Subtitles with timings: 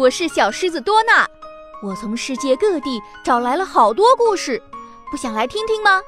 [0.00, 1.28] 我是小狮子多纳，
[1.82, 4.62] 我从世界各地找来了好多故事，
[5.10, 6.00] 不想来听听吗？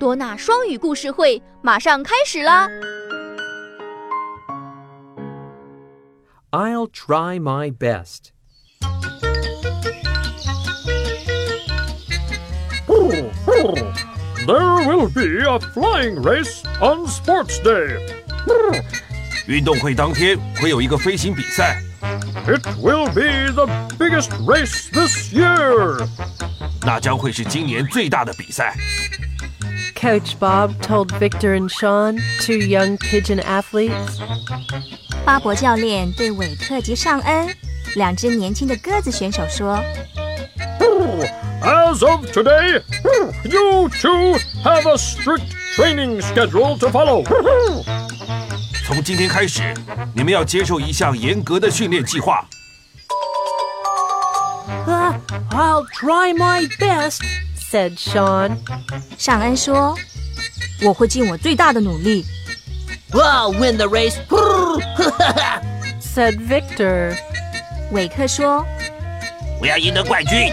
[0.00, 2.66] 多纳双语故事会马上开始啦
[6.52, 8.30] ！I'll try my best.
[14.46, 18.00] There will be a flying race on Sports Day.
[19.46, 21.82] 运动会当天会有一个飞行比赛。
[22.47, 23.67] It will be the
[23.97, 26.07] biggest race this year.
[26.85, 28.75] 那将会是今年最大的比赛。
[29.95, 34.19] Coach Bob told Victor and Sean, two young pigeon athletes.
[35.25, 37.47] 巴伯教练对韦克及尚恩
[37.95, 39.81] 两只年轻的鸽子选手说。
[41.61, 42.81] As of today,
[43.45, 47.23] you two have a strict training schedule to follow.
[48.85, 49.73] 从今天开始，
[50.13, 52.45] 你们要接受一项严格的训练计划。
[55.51, 57.21] I'll try my best,
[57.55, 58.57] said Sean.
[59.17, 62.25] 尚恩说：“我会尽我最大的努力。”
[63.13, 64.15] I'll win the race,
[66.01, 67.15] said Victor.
[67.91, 68.65] 韦克说：“
[69.61, 70.51] 我要赢得冠军。”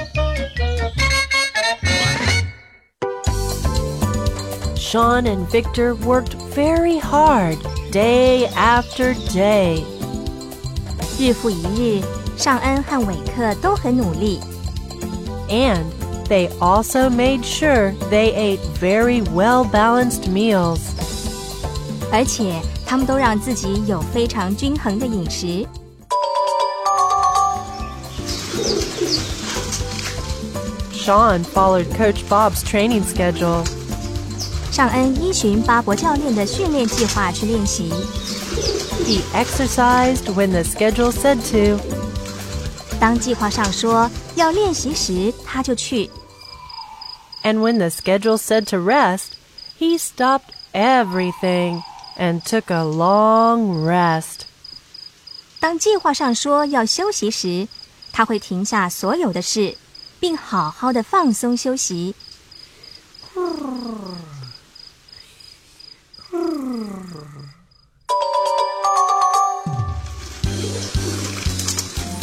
[4.76, 7.58] Sean and Victor worked very hard
[7.94, 9.82] day after day.
[11.18, 12.02] 日复一日，
[12.36, 14.40] 尚恩和韦克都很努力。
[15.48, 15.84] And
[16.28, 20.78] they also made sure they ate very well balanced meals.
[22.12, 25.66] 而且他们都让自己有非常均衡的饮食。
[30.92, 33.64] Sean followed Coach Bob's training schedule.
[34.74, 37.90] 尚恩依循巴伯教练的训练计划去练习。
[39.04, 41.82] He exercised when the schedule said to.
[43.00, 46.10] 当计划上说要练习时，他就去。
[47.42, 49.32] And when the schedule said to rest,
[49.78, 51.82] he stopped everything
[52.18, 54.42] and took a long rest.
[55.58, 57.68] 当计划上说要休息时，
[58.12, 59.76] 他会停下所有的事，
[60.20, 62.14] 并好好的放松休息。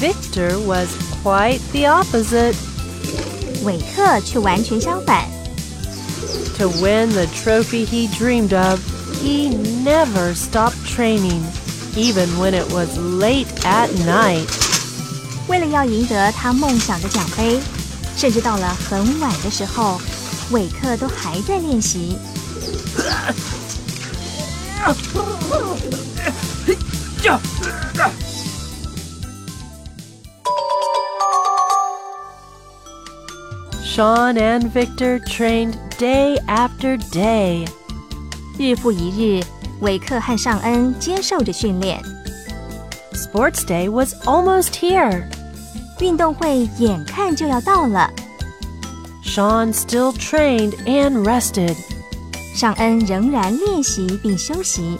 [0.01, 0.87] Victor was
[1.23, 2.55] quite the opposite.
[3.63, 5.25] 韦克却完全相反。
[6.57, 8.79] To win the trophy he dreamed of,
[9.21, 9.49] he
[9.83, 11.41] never stopped training,
[11.95, 14.47] even when it was late at night.
[15.47, 17.59] 为了要赢得他梦想的奖杯，
[18.15, 19.99] 甚至到了很晚的时候，
[20.51, 22.17] 韦克都还在练习。
[34.01, 37.67] Sean and Victor trained day after day.
[38.59, 39.09] 日复一
[39.39, 39.43] 日，
[39.81, 42.01] 韦克和尚恩接受着训练。
[43.13, 45.23] Sports Day was almost here.
[45.99, 48.11] 运动会眼看就要到了。
[49.23, 51.75] Sean still trained and rested.
[52.55, 54.99] 尚恩仍然练习并休息。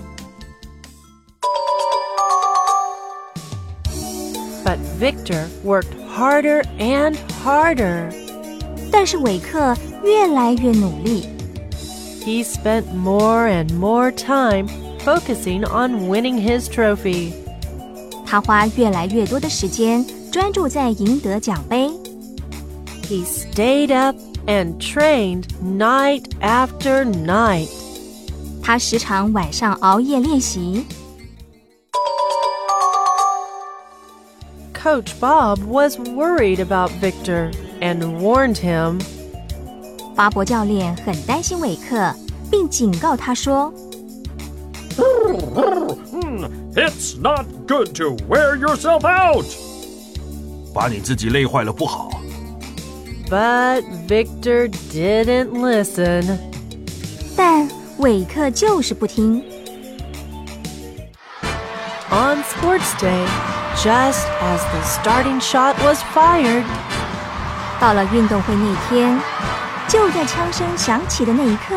[4.63, 8.11] But Victor worked harder and harder.
[9.01, 11.27] 但是韦克越来越努力。
[12.23, 14.67] He spent more and more time
[15.05, 17.31] focusing on winning his trophy.
[18.25, 21.89] 他花越来越多的时间专注在赢得奖杯。
[23.03, 24.17] He stayed up
[24.47, 27.69] and trained night after night.
[28.61, 30.85] 他时常晚上熬夜练习。
[34.73, 37.51] Coach Bob was worried about Victor
[37.81, 38.99] and warned him.
[40.15, 42.13] 巴伯教练很担心韦克，
[42.49, 43.71] 并警告他说：“
[46.75, 49.45] It's not good to wear yourself out.
[50.73, 52.09] 把你自己累坏了不好。”
[53.29, 56.37] But Victor didn't listen.
[57.35, 57.67] 但
[57.97, 59.43] 韦克就是不听。
[62.09, 63.27] On Sports Day,
[63.75, 66.63] just as the starting shot was fired,
[67.82, 69.20] 到了运动会那天，
[69.88, 71.74] 就在枪声响起的那一刻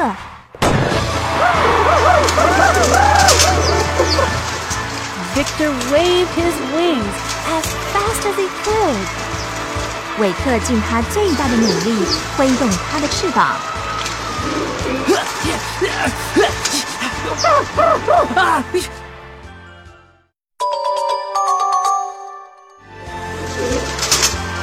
[5.33, 7.01] ，Victor waved his wings
[7.49, 8.95] as fast as he could.
[10.19, 12.05] 韦克尽他最大的努力
[12.37, 13.55] 挥动他的翅膀。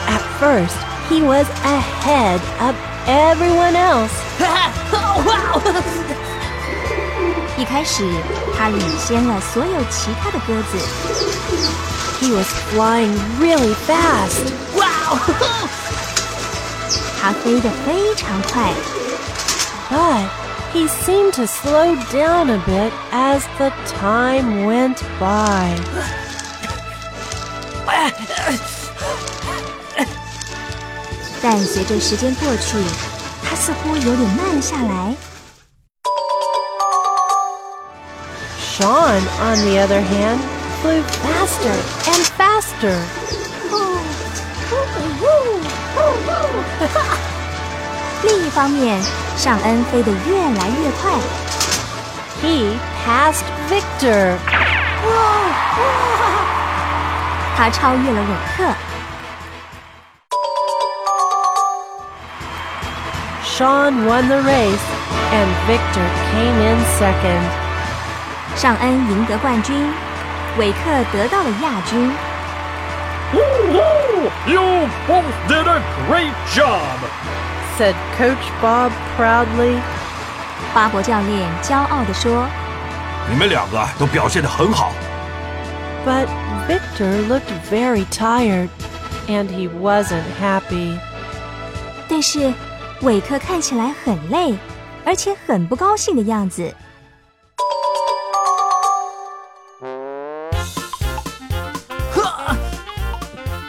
[0.06, 2.75] At first, he was ahead of
[3.07, 4.11] everyone else.
[7.57, 8.03] 一开始，
[8.57, 10.77] 他领先了所有其他的鸽子。
[12.19, 14.53] He was flying really fast.
[17.19, 18.73] 它飞得非常快，
[19.89, 20.27] But
[20.73, 25.75] he seemed to slow down a bit as the time went by.
[31.42, 32.78] 但随着时间过去，
[33.44, 35.14] 它似乎有点慢下来。
[38.60, 40.38] Sean, on the other hand,
[40.82, 42.96] flew faster and faster.
[43.72, 43.98] Oh.
[48.22, 49.02] 另一方面，
[49.36, 51.18] 尚恩飞得越来越快。
[52.40, 54.38] He passed Victor。
[57.56, 58.72] 他超越了韦克。
[63.61, 64.85] Sean won the race,
[65.31, 67.44] and Victor came in second.
[68.55, 69.75] 尚恩赢得冠军，
[70.57, 70.79] 韦克
[71.13, 72.11] 得到了亚军。
[73.33, 74.31] Woo-hoo!
[74.47, 76.97] You both did a great job!
[77.77, 79.77] Said Coach Bob proudly.
[80.73, 82.47] 巴伯教练骄傲地说
[83.29, 84.91] 你们两个都表现得很好。
[86.05, 86.27] But
[86.67, 88.69] Victor looked very tired,
[89.27, 90.97] and he wasn't happy.：“
[92.09, 92.53] 但是
[93.02, 94.56] 韦克看起来很累，
[95.04, 96.72] 而且很不高兴的样子。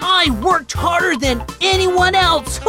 [0.02, 2.60] I worked harder than anyone else.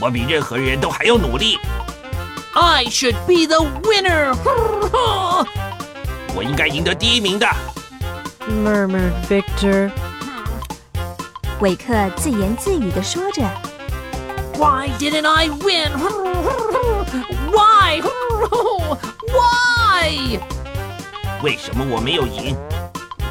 [0.00, 1.56] 我比任何人都还要努力
[2.54, 4.36] ，I should be the winner.
[6.34, 7.46] 我应该赢得第一名的。
[8.50, 9.92] Murmured Victor.
[11.60, 13.42] ”韦克自言自语地说着
[14.57, 15.91] Why didn't I win?
[17.51, 18.01] Why?
[19.31, 20.39] Why?
[21.43, 22.55] 为什么我没有赢？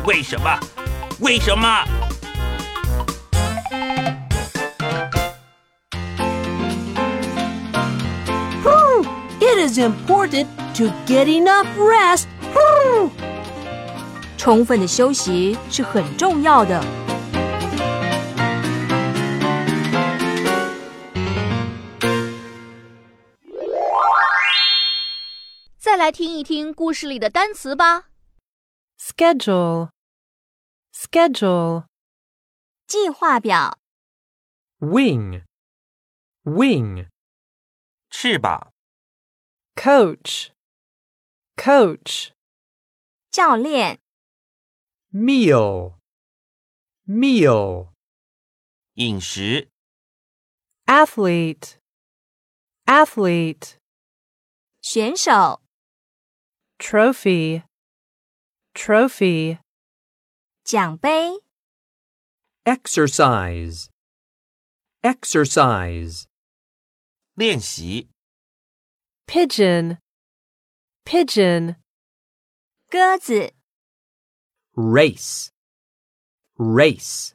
[0.04, 0.58] 为什么？
[1.20, 1.84] 为什么？
[9.42, 12.26] It is important to get enough rest.
[14.36, 16.82] 充分的休息是很重要的。
[26.04, 28.10] 来听一听故事里的单词吧。
[28.98, 29.90] Schedule.
[30.92, 31.86] Schedule.
[32.86, 33.78] 计划表、
[34.78, 35.44] Wing.
[36.42, 37.08] Wing.
[38.10, 38.72] 翅膀、
[39.76, 40.50] Coach.
[41.56, 42.32] Coach.
[43.30, 44.00] 教练、
[45.12, 45.98] Meal.
[47.06, 47.92] Meal.
[48.94, 49.68] 饮食、
[50.86, 51.76] Athlete.
[52.86, 53.76] Athlete.
[54.82, 55.62] 选手、
[56.78, 57.62] Trophy.
[58.72, 59.58] Trophy.
[60.62, 61.42] 奖杯、
[62.64, 63.88] Exercise.
[65.02, 66.24] Exercise.
[67.34, 68.08] 练习、
[69.26, 69.98] Pigeon.
[71.04, 71.76] Pigeon.
[72.88, 73.52] 鸽子、
[74.74, 75.48] Race.
[76.56, 77.32] Race.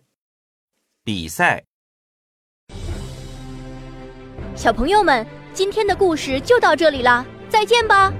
[1.03, 1.65] 比赛。
[4.55, 8.13] 小朋友们，今天的故事就到这里啦，再见吧！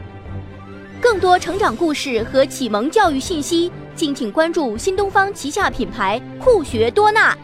[1.00, 7.36] 更多成长故事和启蒙教育信息，敬请关注新东方旗下品牌酷学多纳。